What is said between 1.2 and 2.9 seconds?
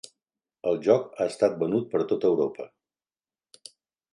estat venut per tota Europa.